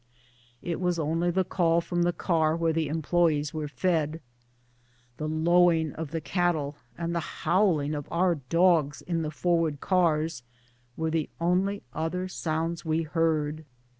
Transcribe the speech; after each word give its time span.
It 0.63 0.79
was 0.81 0.97
only 0.97 1.29
the 1.29 1.43
call 1.43 1.79
from 1.79 2.01
the 2.01 2.11
car 2.11 2.55
where 2.57 2.73
the 2.73 2.87
employes 2.87 3.53
were 3.53 3.67
fed. 3.67 4.19
The 5.17 5.27
lowing 5.27 5.93
of 5.93 6.09
the 6.09 6.19
cat 6.19 6.55
tle 6.55 6.75
and 6.97 7.15
howling 7.15 7.93
of 7.93 8.07
our 8.09 8.33
dogs 8.33 9.03
in 9.03 9.21
the 9.21 9.29
forward 9.29 9.79
cars 9.79 10.41
were 10.97 11.11
the 11.11 11.29
only 11.39 11.83
other 11.93 12.27
sounds 12.27 12.83
we 12.83 13.03
heard. 13.03 13.63